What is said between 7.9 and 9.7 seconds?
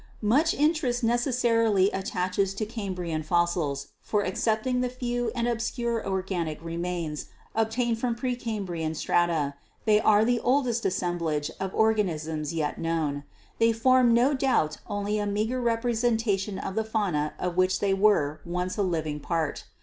from pre Cambrian strata,